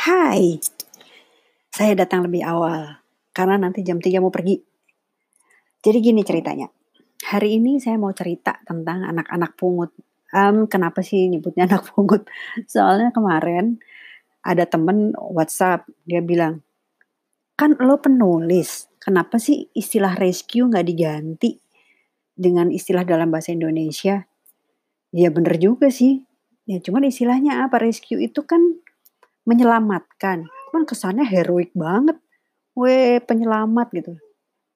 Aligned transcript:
Hai, 0.00 0.56
saya 1.68 1.92
datang 1.92 2.24
lebih 2.24 2.40
awal 2.40 3.04
karena 3.36 3.60
nanti 3.60 3.84
jam 3.84 4.00
3 4.00 4.16
mau 4.24 4.32
pergi. 4.32 4.56
Jadi 5.76 5.98
gini 6.00 6.24
ceritanya. 6.24 6.72
Hari 7.28 7.60
ini 7.60 7.76
saya 7.76 8.00
mau 8.00 8.08
cerita 8.16 8.56
tentang 8.64 9.04
anak-anak 9.04 9.60
pungut. 9.60 9.92
Um, 10.32 10.64
kenapa 10.72 11.04
sih 11.04 11.28
nyebutnya 11.28 11.64
anak 11.68 11.92
pungut? 11.92 12.24
Soalnya 12.64 13.12
kemarin 13.12 13.76
ada 14.40 14.64
temen 14.64 15.12
WhatsApp, 15.20 15.84
dia 16.08 16.24
bilang, 16.24 16.64
kan 17.52 17.76
lo 17.76 18.00
penulis, 18.00 18.88
kenapa 19.04 19.36
sih 19.36 19.68
istilah 19.76 20.16
rescue 20.16 20.64
nggak 20.64 20.88
diganti 20.88 21.60
dengan 22.32 22.72
istilah 22.72 23.04
dalam 23.04 23.28
bahasa 23.28 23.52
Indonesia? 23.52 24.24
Ya 25.12 25.28
bener 25.28 25.60
juga 25.60 25.92
sih. 25.92 26.24
Ya 26.64 26.80
cuman 26.80 27.04
istilahnya 27.04 27.68
apa? 27.68 27.76
Rescue 27.76 28.24
itu 28.24 28.48
kan 28.48 28.79
menyelamatkan. 29.50 30.46
Cuman 30.70 30.86
kesannya 30.86 31.26
heroik 31.26 31.74
banget. 31.74 32.14
Weh, 32.78 33.18
penyelamat 33.18 33.90
gitu. 33.90 34.14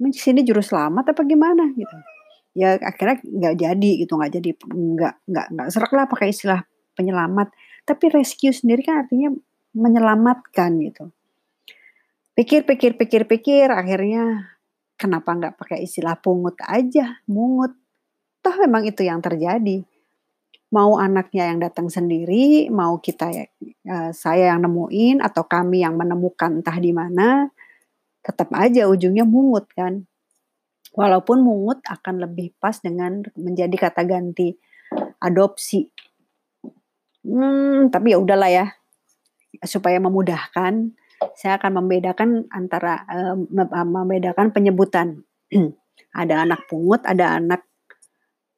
Ini 0.03 0.11
sini 0.11 0.41
juru 0.43 0.59
selamat 0.59 1.15
apa 1.15 1.23
gimana 1.23 1.71
gitu. 1.79 1.97
Ya 2.59 2.75
akhirnya 2.83 3.23
nggak 3.23 3.55
jadi 3.55 3.91
gitu, 4.03 4.19
nggak 4.19 4.33
jadi 4.35 4.51
nggak 4.59 5.15
nggak 5.31 5.47
nggak 5.55 5.69
serak 5.71 5.93
lah 5.95 6.11
pakai 6.11 6.35
istilah 6.35 6.67
penyelamat. 6.99 7.55
Tapi 7.87 8.05
rescue 8.11 8.51
sendiri 8.51 8.83
kan 8.83 9.07
artinya 9.07 9.31
menyelamatkan 9.75 10.75
gitu. 10.83 11.15
Pikir, 12.35 12.67
pikir, 12.67 12.99
pikir, 12.99 13.31
pikir, 13.31 13.71
akhirnya 13.71 14.51
kenapa 14.99 15.31
nggak 15.39 15.55
pakai 15.55 15.87
istilah 15.87 16.19
pungut 16.19 16.59
aja, 16.67 17.23
mungut. 17.31 17.79
Toh 18.43 18.55
memang 18.59 18.83
itu 18.83 19.07
yang 19.07 19.23
terjadi 19.23 19.87
mau 20.75 20.99
anaknya 20.99 21.55
yang 21.55 21.63
datang 21.63 21.87
sendiri, 21.87 22.67
mau 22.75 22.99
kita 22.99 23.31
saya 24.17 24.57
yang 24.57 24.65
nemuin 24.65 25.21
atau 25.21 25.45
kami 25.45 25.85
yang 25.85 26.01
menemukan 26.01 26.61
entah 26.61 26.77
di 26.81 26.91
mana, 26.97 27.53
tetap 28.25 28.49
aja 28.57 28.89
ujungnya 28.89 29.29
mungut 29.29 29.69
kan. 29.77 30.09
Walaupun 30.97 31.45
mungut 31.45 31.85
akan 31.85 32.25
lebih 32.25 32.57
pas 32.57 32.81
dengan 32.81 33.21
menjadi 33.37 33.77
kata 33.77 34.09
ganti 34.09 34.57
adopsi. 35.21 35.91
Hmm, 37.25 37.93
tapi 37.93 38.17
ya 38.17 38.19
udahlah 38.21 38.49
ya. 38.49 38.67
Supaya 39.65 40.01
memudahkan, 40.01 40.97
saya 41.37 41.57
akan 41.61 41.85
membedakan 41.85 42.49
antara 42.49 43.05
uh, 43.05 43.37
membedakan 43.85 44.55
penyebutan. 44.55 45.25
ada 46.15 46.47
anak 46.47 46.65
pungut, 46.71 47.03
ada 47.05 47.37
anak 47.37 47.67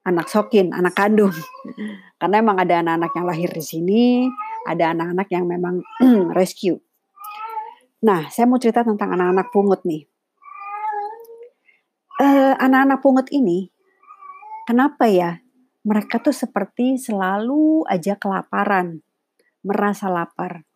anak 0.06 0.30
sokin, 0.30 0.70
anak 0.70 0.94
kandung. 0.94 1.34
Karena 2.20 2.38
emang 2.38 2.62
ada 2.62 2.80
anak-anak 2.80 3.12
yang 3.12 3.26
lahir 3.26 3.50
di 3.50 3.64
sini, 3.64 4.02
ada 4.66 4.92
anak-anak 4.92 5.28
yang 5.30 5.46
memang 5.46 5.80
rescue. 6.38 6.82
Nah, 8.02 8.28
saya 8.28 8.44
mau 8.44 8.60
cerita 8.60 8.82
tentang 8.82 9.14
anak-anak 9.14 9.48
pungut 9.54 9.82
nih. 9.86 10.04
eh, 12.16 12.54
anak-anak 12.56 12.98
pungut 13.04 13.28
ini, 13.30 13.68
kenapa 14.66 15.06
ya? 15.06 15.38
Mereka 15.86 16.18
tuh 16.18 16.34
seperti 16.34 16.98
selalu 16.98 17.86
aja 17.86 18.18
kelaparan, 18.18 19.06
merasa 19.62 20.10
lapar. 20.10 20.66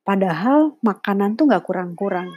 Padahal 0.00 0.80
makanan 0.80 1.36
tuh 1.36 1.50
nggak 1.50 1.66
kurang-kurang 1.66 2.32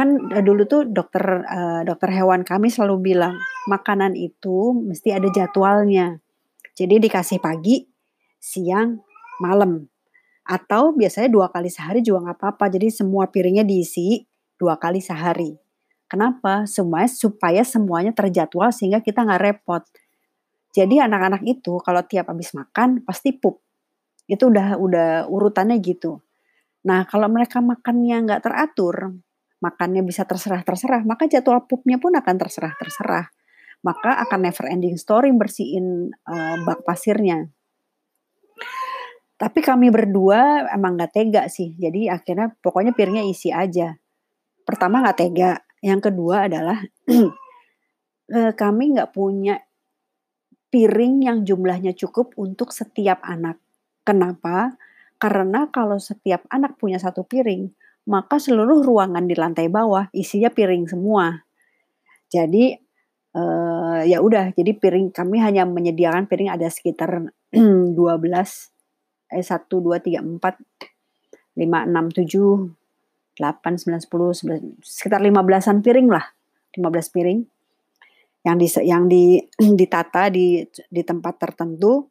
kan 0.00 0.16
eh, 0.32 0.40
dulu 0.40 0.64
tuh 0.64 0.88
dokter 0.88 1.44
uh, 1.44 1.84
dokter 1.84 2.08
hewan 2.08 2.40
kami 2.40 2.72
selalu 2.72 3.12
bilang 3.12 3.36
makanan 3.68 4.16
itu 4.16 4.72
mesti 4.72 5.12
ada 5.12 5.28
jadwalnya. 5.28 6.24
Jadi 6.72 6.96
dikasih 6.96 7.44
pagi, 7.44 7.84
siang, 8.40 8.96
malam. 9.40 9.88
Atau 10.44 10.92
biasanya 10.94 11.32
dua 11.32 11.48
kali 11.48 11.72
sehari 11.72 12.04
juga 12.04 12.30
nggak 12.30 12.38
apa-apa. 12.38 12.70
Jadi 12.70 12.92
semua 12.92 13.26
piringnya 13.32 13.64
diisi 13.64 14.22
dua 14.60 14.76
kali 14.76 15.00
sehari. 15.00 15.56
Kenapa? 16.10 16.66
Semuanya 16.66 17.08
supaya 17.08 17.62
semuanya 17.64 18.12
terjadwal 18.12 18.68
sehingga 18.74 19.00
kita 19.00 19.24
nggak 19.24 19.42
repot. 19.42 19.82
Jadi 20.70 21.02
anak-anak 21.02 21.42
itu 21.46 21.78
kalau 21.82 22.02
tiap 22.06 22.30
habis 22.30 22.52
makan 22.54 23.02
pasti 23.02 23.34
pup. 23.34 23.62
Itu 24.26 24.50
udah 24.50 24.78
udah 24.78 25.08
urutannya 25.26 25.78
gitu. 25.82 26.22
Nah 26.86 27.06
kalau 27.06 27.26
mereka 27.30 27.62
makannya 27.62 28.26
nggak 28.26 28.42
teratur, 28.42 29.18
makannya 29.62 30.02
bisa 30.02 30.24
terserah-terserah, 30.24 31.04
maka 31.04 31.28
jadwal 31.28 31.62
pupnya 31.68 32.00
pun 32.00 32.16
akan 32.16 32.34
terserah-terserah. 32.40 33.30
Maka 33.80 34.20
akan 34.28 34.40
never 34.44 34.66
ending 34.68 34.98
story 35.00 35.32
bersihin 35.32 36.12
uh, 36.28 36.56
bak 36.66 36.84
pasirnya. 36.84 37.48
Tapi 39.40 39.64
kami 39.64 39.88
berdua 39.88 40.68
emang 40.68 41.00
gak 41.00 41.16
tega 41.16 41.48
sih. 41.48 41.72
Jadi 41.80 42.12
akhirnya 42.12 42.52
pokoknya 42.60 42.92
piringnya 42.92 43.24
isi 43.24 43.48
aja. 43.48 43.96
Pertama 44.68 45.00
gak 45.00 45.16
tega. 45.16 45.64
Yang 45.80 46.12
kedua 46.12 46.44
adalah 46.44 46.76
uh, 47.08 48.52
kami 48.60 49.00
gak 49.00 49.16
punya 49.16 49.64
piring 50.68 51.24
yang 51.24 51.38
jumlahnya 51.48 51.96
cukup 51.96 52.36
untuk 52.36 52.68
setiap 52.68 53.24
anak. 53.24 53.56
Kenapa? 54.04 54.76
Karena 55.16 55.72
kalau 55.72 55.96
setiap 55.96 56.44
anak 56.52 56.76
punya 56.76 57.00
satu 57.00 57.24
piring, 57.24 57.72
maka 58.12 58.36
seluruh 58.36 58.84
ruangan 58.84 59.24
di 59.24 59.32
lantai 59.40 59.72
bawah 59.72 60.12
isinya 60.12 60.52
piring 60.52 60.84
semua. 60.84 61.48
Jadi 62.28 62.76
uh, 63.40 64.04
ya 64.04 64.20
udah, 64.20 64.52
jadi 64.52 64.76
piring 64.76 65.16
kami 65.16 65.40
hanya 65.40 65.64
menyediakan 65.64 66.28
piring 66.28 66.52
ada 66.52 66.68
sekitar 66.68 67.32
12 67.56 67.96
eh 69.32 69.42
1 69.42 69.66
2 69.70 69.98
3 70.02 70.20
4 70.20 70.40
5 71.56 71.62
6 71.62 72.26
7 72.26 72.80
8 73.40 73.78
9 73.78 74.04
10 74.04 74.76
11, 74.76 74.84
sekitar 74.84 75.20
15-an 75.24 75.80
piring 75.80 76.08
lah. 76.12 76.26
15 76.76 77.14
piring 77.14 77.40
yang 78.40 78.56
di 78.56 78.68
yang 78.84 79.04
di 79.10 79.40
ditata 79.80 80.32
di 80.32 80.64
di 80.88 81.02
tempat 81.04 81.40
tertentu 81.40 82.08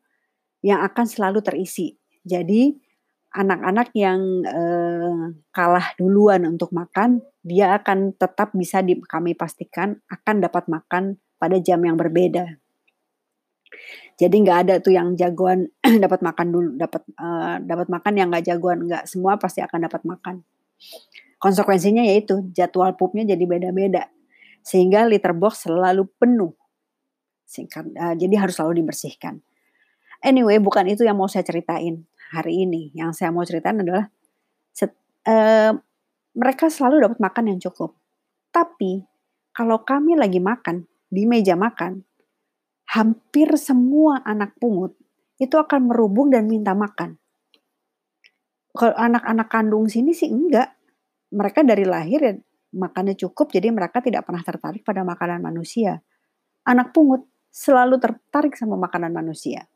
yang 0.65 0.83
akan 0.83 1.05
selalu 1.07 1.39
terisi. 1.39 1.95
Jadi 2.25 2.75
anak-anak 3.29 3.93
yang 3.93 4.19
eh, 4.43 5.23
kalah 5.53 5.93
duluan 5.95 6.43
untuk 6.49 6.73
makan, 6.73 7.21
dia 7.45 7.77
akan 7.77 8.17
tetap 8.17 8.51
bisa 8.57 8.81
di, 8.81 8.97
kami 8.99 9.37
pastikan 9.37 9.95
akan 10.09 10.35
dapat 10.43 10.65
makan 10.67 11.21
pada 11.37 11.55
jam 11.61 11.79
yang 11.85 11.95
berbeda. 11.95 12.59
Jadi 14.19 14.35
nggak 14.43 14.57
ada 14.67 14.73
tuh 14.83 14.91
yang 14.91 15.15
jagoan 15.15 15.71
dapat 16.03 16.19
makan 16.19 16.47
dulu, 16.51 16.69
dapat 16.75 17.01
uh, 17.15 17.61
dapat 17.63 17.87
makan 17.87 18.13
yang 18.19 18.27
nggak 18.27 18.45
jagoan, 18.51 18.83
nggak 18.89 19.07
semua 19.07 19.39
pasti 19.39 19.63
akan 19.63 19.87
dapat 19.87 20.01
makan. 20.03 20.43
Konsekuensinya 21.39 22.03
yaitu 22.03 22.51
jadwal 22.51 22.91
pupnya 22.99 23.23
jadi 23.23 23.43
beda-beda, 23.47 24.11
sehingga 24.59 25.07
liter 25.07 25.31
box 25.31 25.69
selalu 25.69 26.03
penuh. 26.19 26.51
Singkat, 27.47 27.85
uh, 27.95 28.15
jadi 28.19 28.35
harus 28.35 28.59
selalu 28.59 28.83
dibersihkan. 28.83 29.39
Anyway, 30.19 30.59
bukan 30.59 30.83
itu 30.91 31.07
yang 31.07 31.15
mau 31.15 31.31
saya 31.31 31.47
ceritain 31.47 32.03
hari 32.35 32.67
ini. 32.67 32.91
Yang 32.91 33.23
saya 33.23 33.31
mau 33.31 33.47
ceritain 33.47 33.79
adalah 33.79 34.11
set, 34.75 34.91
uh, 35.25 35.71
mereka 36.35 36.67
selalu 36.67 37.07
dapat 37.07 37.19
makan 37.23 37.55
yang 37.55 37.59
cukup. 37.71 37.95
Tapi 38.51 39.07
kalau 39.55 39.81
kami 39.87 40.19
lagi 40.19 40.43
makan 40.43 40.85
di 41.07 41.23
meja 41.23 41.55
makan, 41.55 42.03
hampir 42.89 43.49
semua 43.59 44.25
anak 44.25 44.57
pungut 44.57 44.97
itu 45.37 45.55
akan 45.55 45.93
merubung 45.93 46.33
dan 46.33 46.49
minta 46.49 46.73
makan. 46.73 47.15
Kalau 48.73 48.95
anak-anak 48.95 49.47
kandung 49.49 49.85
sini 49.89 50.13
sih 50.13 50.29
enggak. 50.29 50.75
Mereka 51.29 51.61
dari 51.61 51.85
lahir 51.85 52.19
ya 52.25 52.33
makannya 52.73 53.13
cukup 53.13 53.53
jadi 53.53 53.69
mereka 53.69 54.01
tidak 54.01 54.25
pernah 54.25 54.41
tertarik 54.41 54.81
pada 54.81 55.05
makanan 55.05 55.41
manusia. 55.41 56.01
Anak 56.65 56.93
pungut 56.93 57.25
selalu 57.49 58.01
tertarik 58.01 58.57
sama 58.57 58.77
makanan 58.77 59.13
manusia. 59.13 59.69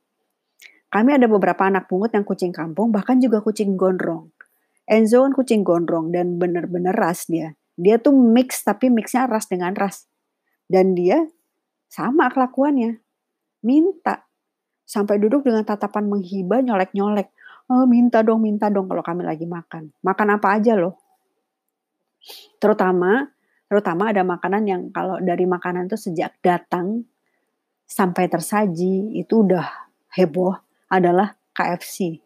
Kami 0.93 1.17
ada 1.17 1.25
beberapa 1.25 1.65
anak 1.65 1.89
pungut 1.89 2.13
yang 2.13 2.21
kucing 2.21 2.53
kampung, 2.53 2.93
bahkan 2.93 3.17
juga 3.17 3.41
kucing 3.41 3.73
gondrong. 3.73 4.29
Enzo 4.85 5.25
kan 5.25 5.33
kucing 5.33 5.65
gondrong 5.65 6.13
dan 6.13 6.37
benar-benar 6.37 6.93
ras 6.93 7.25
dia. 7.25 7.57
Dia 7.73 7.97
tuh 7.97 8.13
mix 8.13 8.61
tapi 8.61 8.93
mixnya 8.93 9.25
ras 9.25 9.49
dengan 9.49 9.73
ras. 9.73 10.05
Dan 10.69 10.93
dia 10.93 11.25
sama 11.89 12.29
kelakuannya. 12.29 13.01
Minta. 13.63 14.27
Sampai 14.83 15.17
duduk 15.17 15.47
dengan 15.47 15.63
tatapan 15.63 16.05
menghibah 16.05 16.59
nyolek-nyolek. 16.61 17.31
Oh, 17.71 17.87
minta 17.87 18.19
dong, 18.19 18.43
minta 18.43 18.67
dong 18.67 18.91
kalau 18.91 18.99
kami 18.99 19.23
lagi 19.23 19.47
makan. 19.47 19.95
Makan 20.03 20.27
apa 20.35 20.47
aja 20.59 20.75
loh. 20.75 20.99
Terutama 22.59 23.27
terutama 23.67 24.13
ada 24.13 24.21
makanan 24.21 24.63
yang 24.69 24.81
kalau 24.93 25.17
dari 25.17 25.49
makanan 25.49 25.89
tuh 25.89 25.97
sejak 25.97 26.37
datang 26.45 27.07
sampai 27.87 28.29
tersaji 28.29 29.17
itu 29.17 29.43
udah 29.47 29.65
heboh 30.13 30.53
adalah 30.91 31.33
KFC. 31.55 32.21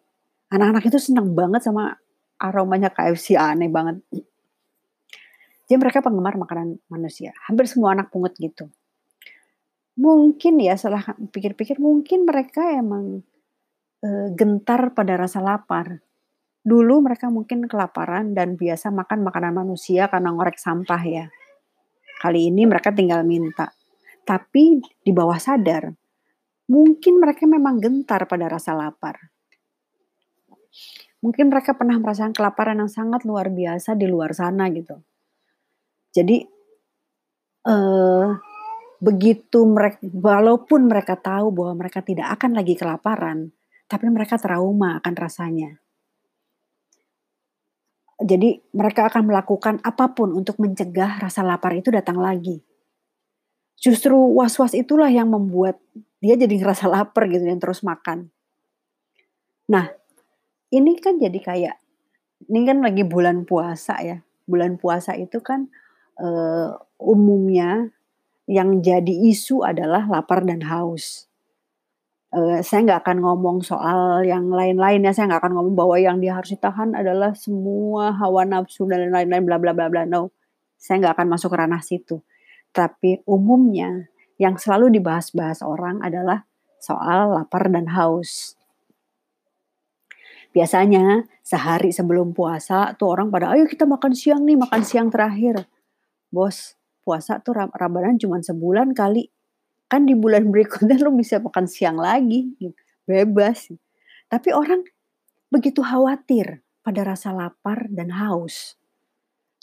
Anak-anak 0.51 0.83
itu 0.89 0.99
senang 0.99 1.31
banget 1.31 1.63
sama 1.63 1.95
aromanya 2.39 2.91
KFC, 2.91 3.35
aneh 3.35 3.71
banget. 3.71 3.99
Jadi 5.67 5.75
mereka 5.75 5.99
penggemar 5.99 6.39
makanan 6.39 6.79
manusia. 6.87 7.35
Hampir 7.43 7.67
semua 7.67 7.91
anak 7.91 8.07
pungut 8.07 8.31
gitu. 8.39 8.71
Mungkin 9.97 10.61
ya 10.61 10.77
setelah 10.77 11.01
pikir-pikir 11.33 11.81
mungkin 11.81 12.29
mereka 12.29 12.69
emang 12.69 13.25
e, 13.97 14.09
gentar 14.37 14.93
pada 14.93 15.17
rasa 15.17 15.41
lapar. 15.41 16.05
Dulu 16.61 17.01
mereka 17.01 17.33
mungkin 17.33 17.65
kelaparan 17.65 18.37
dan 18.37 18.53
biasa 18.59 18.93
makan 18.93 19.25
makanan 19.25 19.57
manusia 19.57 20.05
karena 20.05 20.29
ngorek 20.35 20.61
sampah 20.61 21.01
ya. 21.01 21.25
Kali 22.21 22.53
ini 22.53 22.69
mereka 22.69 22.93
tinggal 22.93 23.25
minta. 23.25 23.73
Tapi 24.27 24.83
di 25.01 25.11
bawah 25.15 25.39
sadar, 25.39 25.87
mungkin 26.67 27.23
mereka 27.23 27.47
memang 27.47 27.79
gentar 27.79 28.27
pada 28.27 28.51
rasa 28.51 28.75
lapar. 28.75 29.31
Mungkin 31.23 31.49
mereka 31.49 31.73
pernah 31.73 31.97
merasakan 31.97 32.35
kelaparan 32.35 32.77
yang 32.77 32.91
sangat 32.91 33.25
luar 33.25 33.49
biasa 33.49 33.97
di 33.97 34.05
luar 34.05 34.37
sana 34.37 34.69
gitu. 34.69 35.01
Jadi 36.13 36.37
eh, 37.65 38.27
begitu 38.97 39.65
mereka, 39.65 40.01
walaupun 40.09 40.89
mereka 40.89 41.17
tahu 41.17 41.53
bahwa 41.53 41.85
mereka 41.85 42.01
tidak 42.01 42.33
akan 42.37 42.57
lagi 42.57 42.73
kelaparan, 42.73 43.53
tapi 43.85 44.09
mereka 44.09 44.41
trauma 44.41 44.97
akan 44.99 45.13
rasanya. 45.15 45.71
Jadi 48.17 48.57
mereka 48.73 49.05
akan 49.05 49.29
melakukan 49.29 49.75
apa 49.85 50.17
pun 50.17 50.33
untuk 50.33 50.57
mencegah 50.57 51.21
rasa 51.21 51.45
lapar 51.45 51.77
itu 51.77 51.93
datang 51.93 52.17
lagi. 52.17 52.65
Justru 53.77 54.17
was-was 54.17 54.73
itulah 54.73 55.13
yang 55.13 55.29
membuat 55.29 55.77
dia 56.17 56.33
jadi 56.33 56.49
ngerasa 56.57 56.89
lapar 56.89 57.29
gitu 57.29 57.45
dan 57.45 57.61
terus 57.61 57.85
makan. 57.85 58.33
Nah, 59.69 59.93
ini 60.73 60.97
kan 60.97 61.21
jadi 61.21 61.37
kayak 61.37 61.75
ini 62.49 62.65
kan 62.65 62.81
lagi 62.81 63.05
bulan 63.05 63.45
puasa 63.45 64.01
ya. 64.01 64.17
Bulan 64.49 64.81
puasa 64.81 65.13
itu 65.13 65.37
kan 65.45 65.69
uh, 66.17 66.73
umumnya 66.97 67.93
yang 68.47 68.79
jadi 68.79 69.13
isu 69.31 69.61
adalah 69.67 70.07
lapar 70.07 70.41
dan 70.47 70.63
haus 70.63 71.27
uh, 72.33 72.59
saya 72.63 72.79
nggak 72.83 72.99
akan 73.05 73.17
ngomong 73.23 73.57
soal 73.63 74.23
yang 74.25 74.49
lain-lain 74.51 75.05
ya, 75.05 75.11
saya 75.13 75.31
nggak 75.31 75.41
akan 75.45 75.53
ngomong 75.55 75.75
bahwa 75.77 75.95
yang 75.99 76.17
dia 76.19 76.35
harus 76.35 76.51
ditahan 76.55 76.93
adalah 76.97 77.31
semua 77.37 78.11
hawa 78.15 78.43
nafsu 78.43 78.87
dan 78.89 79.07
lain-lain 79.11 79.43
bla 79.45 79.57
bla 79.61 79.71
bla 79.71 79.87
bla, 79.87 80.03
no. 80.03 80.33
Saya 80.77 81.01
nggak 81.03 81.13
akan 81.17 81.27
masuk 81.31 81.49
ke 81.53 81.57
ranah 81.57 81.81
situ. 81.81 82.21
Tapi 82.69 83.23
umumnya 83.25 84.11
yang 84.37 84.59
selalu 84.59 84.93
dibahas-bahas 84.93 85.65
orang 85.65 86.03
adalah 86.05 86.45
soal 86.77 87.33
lapar 87.33 87.73
dan 87.73 87.89
haus. 87.89 88.53
Biasanya 90.53 91.25
sehari 91.41 91.93
sebelum 91.93 92.33
puasa 92.33 92.93
tuh 92.97 93.13
orang 93.13 93.29
pada 93.29 93.53
ayo 93.53 93.65
kita 93.65 93.89
makan 93.89 94.13
siang 94.13 94.45
nih, 94.45 94.57
makan 94.57 94.81
siang 94.85 95.09
terakhir. 95.09 95.65
Bos, 96.29 96.77
puasa 97.07 97.39
tuh 97.39 97.55
Ramadan 97.55 98.19
cuma 98.19 98.43
sebulan 98.43 98.91
kali. 98.91 99.31
Kan 99.87 100.03
di 100.03 100.19
bulan 100.19 100.47
berikutnya 100.51 100.99
lo 100.99 101.15
bisa 101.15 101.39
makan 101.39 101.63
siang 101.71 101.95
lagi 101.95 102.51
gitu. 102.59 102.75
bebas. 103.07 103.71
Tapi 104.27 104.51
orang 104.51 104.83
begitu 105.47 105.79
khawatir 105.79 106.59
pada 106.83 107.07
rasa 107.07 107.31
lapar 107.31 107.87
dan 107.87 108.11
haus. 108.11 108.75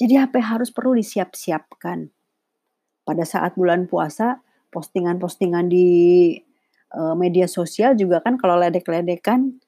Jadi 0.00 0.16
yang 0.16 0.32
harus 0.40 0.72
perlu 0.72 0.96
disiap-siapkan? 0.96 2.08
Pada 3.04 3.28
saat 3.28 3.52
bulan 3.52 3.84
puasa 3.84 4.40
postingan-postingan 4.72 5.68
di 5.68 6.32
uh, 6.96 7.12
media 7.12 7.44
sosial 7.44 7.92
juga 7.94 8.24
kan 8.24 8.40
kalau 8.40 8.56
ledek-ledekan 8.56 9.60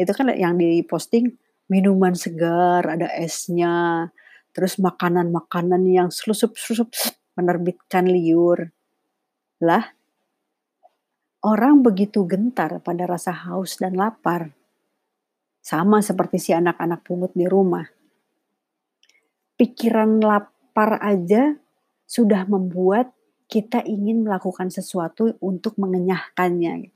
itu 0.00 0.12
kan 0.16 0.32
yang 0.32 0.56
diposting 0.56 1.36
minuman 1.70 2.16
segar 2.16 2.82
ada 2.88 3.06
esnya 3.14 4.08
terus 4.50 4.78
makanan-makanan 4.82 5.82
yang 5.86 6.08
selusup-selusup 6.10 6.90
menerbitkan 7.38 8.10
liur 8.10 8.74
lah, 9.60 9.92
orang 11.44 11.84
begitu 11.84 12.24
gentar 12.24 12.80
pada 12.80 13.04
rasa 13.04 13.28
haus 13.28 13.76
dan 13.76 13.92
lapar. 13.92 14.56
Sama 15.60 16.00
seperti 16.00 16.40
si 16.40 16.50
anak-anak 16.56 17.04
pungut 17.04 17.36
di 17.36 17.44
rumah. 17.44 17.84
Pikiran 19.60 20.24
lapar 20.24 20.96
aja 21.04 21.52
sudah 22.08 22.48
membuat 22.48 23.12
kita 23.52 23.84
ingin 23.84 24.24
melakukan 24.24 24.72
sesuatu 24.72 25.36
untuk 25.44 25.76
mengenyahkannya. 25.76 26.88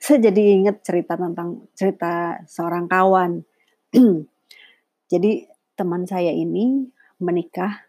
Saya 0.00 0.32
jadi 0.32 0.42
ingat 0.64 0.80
cerita 0.80 1.20
tentang 1.20 1.68
cerita 1.76 2.40
seorang 2.48 2.88
kawan. 2.88 3.44
jadi 5.12 5.44
teman 5.76 6.08
saya 6.08 6.32
ini 6.32 6.88
menikah 7.20 7.86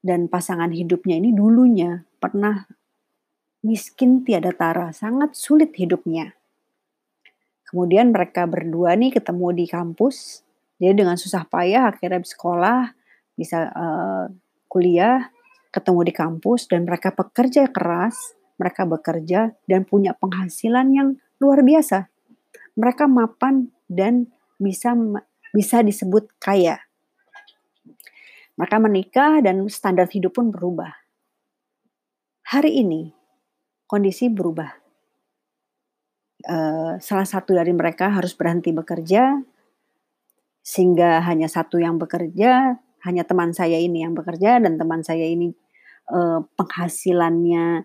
dan 0.00 0.30
pasangan 0.30 0.72
hidupnya 0.72 1.20
ini 1.20 1.34
dulunya 1.36 2.06
pernah 2.22 2.64
miskin 3.60 4.24
tiada 4.24 4.56
tara, 4.56 4.88
sangat 4.96 5.36
sulit 5.36 5.76
hidupnya. 5.76 6.32
Kemudian 7.68 8.10
mereka 8.10 8.48
berdua 8.48 8.96
nih 8.96 9.14
ketemu 9.14 9.52
di 9.54 9.66
kampus, 9.68 10.42
jadi 10.80 10.96
dengan 10.96 11.20
susah 11.20 11.44
payah 11.46 11.92
akhirnya 11.92 12.24
sekolah, 12.24 12.96
bisa 13.36 13.68
uh, 13.70 14.26
kuliah, 14.66 15.30
ketemu 15.70 16.00
di 16.08 16.12
kampus 16.16 16.66
dan 16.66 16.82
mereka 16.88 17.14
bekerja 17.14 17.70
keras, 17.70 18.34
mereka 18.58 18.88
bekerja 18.88 19.54
dan 19.70 19.86
punya 19.86 20.16
penghasilan 20.18 20.86
yang 20.90 21.08
luar 21.38 21.62
biasa. 21.62 22.10
Mereka 22.74 23.06
mapan 23.06 23.70
dan 23.86 24.32
bisa 24.58 24.96
bisa 25.54 25.84
disebut 25.84 26.26
kaya. 26.42 26.89
Mereka 28.58 28.76
menikah 28.82 29.32
dan 29.44 29.62
standar 29.70 30.10
hidup 30.10 30.34
pun 30.36 30.50
berubah. 30.50 30.90
Hari 32.50 32.82
ini 32.82 33.14
kondisi 33.86 34.26
berubah. 34.26 34.70
Uh, 36.40 36.96
salah 36.98 37.28
satu 37.28 37.52
dari 37.52 37.70
mereka 37.70 38.08
harus 38.08 38.32
berhenti 38.32 38.72
bekerja, 38.72 39.38
sehingga 40.64 41.20
hanya 41.26 41.46
satu 41.46 41.76
yang 41.76 42.00
bekerja, 42.00 42.80
hanya 43.04 43.22
teman 43.24 43.52
saya 43.52 43.76
ini 43.76 44.04
yang 44.04 44.16
bekerja 44.16 44.60
dan 44.60 44.76
teman 44.80 45.04
saya 45.04 45.24
ini 45.24 45.52
uh, 46.12 46.40
penghasilannya 46.56 47.84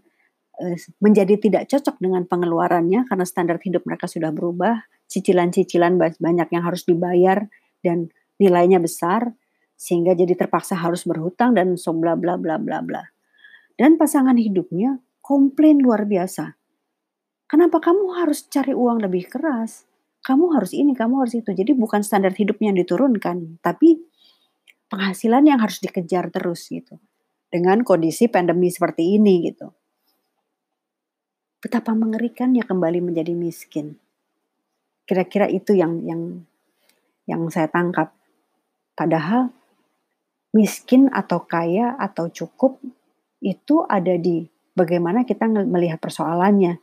uh, 0.62 0.78
menjadi 1.04 1.36
tidak 1.40 1.64
cocok 1.72 2.00
dengan 2.00 2.24
pengeluarannya 2.28 3.08
karena 3.08 3.26
standar 3.28 3.60
hidup 3.60 3.84
mereka 3.84 4.08
sudah 4.08 4.32
berubah, 4.32 4.88
cicilan-cicilan 5.12 6.00
banyak 6.00 6.48
yang 6.52 6.64
harus 6.64 6.88
dibayar 6.88 7.48
dan 7.84 8.10
nilainya 8.40 8.80
besar 8.84 9.36
sehingga 9.76 10.16
jadi 10.16 10.34
terpaksa 10.40 10.80
harus 10.80 11.04
berhutang 11.04 11.54
dan 11.56 11.76
so 11.76 11.92
bla 11.92 12.16
bla 12.16 12.40
bla 12.40 12.56
bla 12.56 12.80
bla. 12.80 13.04
Dan 13.76 14.00
pasangan 14.00 14.40
hidupnya 14.40 15.04
komplain 15.20 15.84
luar 15.84 16.08
biasa. 16.08 16.56
Kenapa 17.46 17.78
kamu 17.84 18.18
harus 18.18 18.48
cari 18.48 18.74
uang 18.74 19.04
lebih 19.04 19.30
keras? 19.30 19.86
Kamu 20.26 20.58
harus 20.58 20.74
ini, 20.74 20.98
kamu 20.98 21.22
harus 21.22 21.38
itu. 21.38 21.54
Jadi 21.54 21.78
bukan 21.78 22.02
standar 22.02 22.34
hidupnya 22.34 22.74
yang 22.74 22.80
diturunkan, 22.82 23.62
tapi 23.62 24.02
penghasilan 24.90 25.46
yang 25.46 25.62
harus 25.62 25.78
dikejar 25.78 26.34
terus 26.34 26.66
gitu. 26.72 26.98
Dengan 27.52 27.86
kondisi 27.86 28.26
pandemi 28.26 28.74
seperti 28.74 29.22
ini 29.22 29.46
gitu. 29.54 29.70
Betapa 31.62 31.94
mengerikannya 31.94 32.66
kembali 32.66 33.02
menjadi 33.02 33.34
miskin. 33.38 33.98
Kira-kira 35.06 35.46
itu 35.46 35.78
yang 35.78 36.02
yang 36.02 36.46
yang 37.30 37.46
saya 37.54 37.70
tangkap. 37.70 38.14
Padahal 38.98 39.54
miskin 40.56 41.12
atau 41.12 41.44
kaya 41.44 42.00
atau 42.00 42.32
cukup 42.32 42.80
itu 43.44 43.84
ada 43.92 44.16
di 44.16 44.48
bagaimana 44.72 45.28
kita 45.28 45.52
melihat 45.52 46.00
persoalannya. 46.00 46.80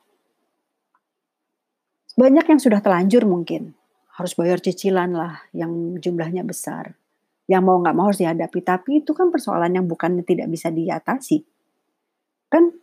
Banyak 2.13 2.45
yang 2.45 2.61
sudah 2.61 2.85
telanjur 2.85 3.25
mungkin, 3.25 3.73
harus 4.13 4.37
bayar 4.37 4.61
cicilan 4.61 5.17
lah 5.17 5.41
yang 5.57 5.97
jumlahnya 5.97 6.45
besar. 6.45 6.93
Yang 7.49 7.63
mau 7.65 7.81
nggak 7.81 7.97
mau 7.97 8.13
harus 8.13 8.21
dihadapi, 8.21 8.61
tapi 8.61 9.01
itu 9.01 9.17
kan 9.17 9.33
persoalan 9.33 9.73
yang 9.73 9.89
bukan 9.89 10.21
tidak 10.21 10.53
bisa 10.53 10.69
diatasi. 10.69 11.41
Kan 12.53 12.77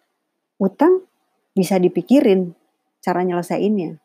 utang 0.58 1.06
bisa 1.54 1.78
dipikirin 1.78 2.58
cara 2.98 3.22
nyelesainnya. 3.22 4.02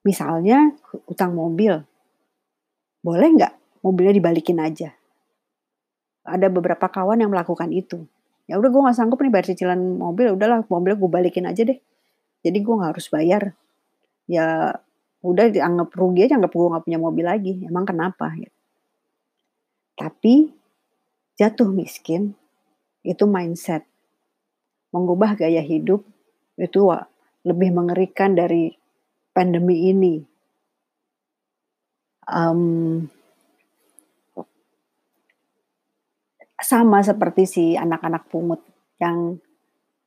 Misalnya 0.00 0.72
utang 1.04 1.36
mobil, 1.36 1.76
boleh 3.04 3.28
nggak 3.36 3.59
mobilnya 3.80 4.16
dibalikin 4.16 4.60
aja? 4.60 4.94
ada 6.24 6.46
beberapa 6.52 6.86
kawan 6.86 7.20
yang 7.24 7.30
melakukan 7.32 7.72
itu. 7.72 8.04
Ya 8.46 8.58
udah 8.58 8.68
gue 8.68 8.80
nggak 8.82 8.96
sanggup 8.98 9.22
nih 9.22 9.30
bayar 9.30 9.46
cicilan 9.46 9.78
mobil 9.78 10.34
udahlah 10.34 10.66
mobil 10.66 10.98
gue 10.98 11.10
balikin 11.10 11.46
aja 11.46 11.62
deh. 11.62 11.78
Jadi 12.42 12.58
gue 12.62 12.74
nggak 12.74 12.90
harus 12.96 13.06
bayar. 13.08 13.42
Ya 14.26 14.74
udah 15.20 15.46
dianggap 15.52 15.92
rugi 15.94 16.26
aja 16.26 16.38
anggap 16.38 16.52
gue 16.54 16.66
nggak 16.66 16.84
punya 16.86 16.98
mobil 16.98 17.24
lagi. 17.26 17.52
Emang 17.62 17.86
kenapa? 17.86 18.34
Tapi 19.94 20.50
jatuh 21.38 21.70
miskin 21.70 22.34
itu 23.06 23.24
mindset. 23.24 23.86
Mengubah 24.90 25.38
gaya 25.38 25.62
hidup 25.62 26.02
itu 26.58 26.80
lebih 27.46 27.70
mengerikan 27.70 28.34
dari 28.34 28.74
pandemi 29.30 29.94
ini. 29.94 30.14
Um, 32.30 33.06
sama 36.60 37.00
seperti 37.00 37.42
si 37.48 37.64
anak-anak 37.76 38.28
pungut 38.28 38.60
yang 39.00 39.40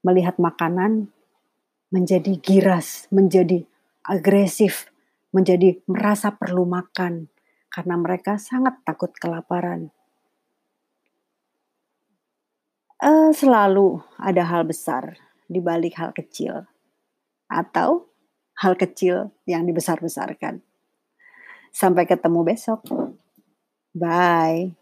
melihat 0.05 0.37
makanan 0.37 1.09
menjadi 1.89 2.33
giras, 2.41 3.09
menjadi 3.09 3.65
agresif, 4.05 4.89
menjadi 5.33 5.81
merasa 5.89 6.33
perlu 6.33 6.65
makan 6.65 7.29
karena 7.73 7.95
mereka 7.97 8.37
sangat 8.37 8.81
takut 8.85 9.09
kelaparan. 9.17 9.89
Uh, 13.03 13.35
selalu 13.35 13.99
ada 14.15 14.47
hal 14.47 14.63
besar 14.63 15.17
di 15.49 15.59
balik 15.59 15.99
hal 15.99 16.15
kecil 16.15 16.63
atau 17.51 18.07
hal 18.61 18.77
kecil 18.79 19.33
yang 19.43 19.67
dibesar-besarkan. 19.67 20.61
Sampai 21.73 22.05
ketemu 22.05 22.45
besok. 22.45 22.85
Bye. 23.91 24.77